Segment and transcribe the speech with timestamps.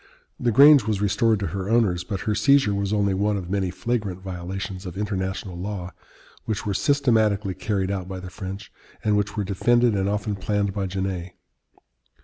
[0.39, 3.69] The Grange was restored to her owners, but her seizure was only one of many
[3.69, 5.91] flagrant violations of international law
[6.45, 8.71] which were systematically carried out by the French,
[9.03, 11.35] and which were defended and often planned by Genet.